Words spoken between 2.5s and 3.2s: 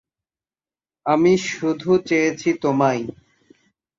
তোমায়।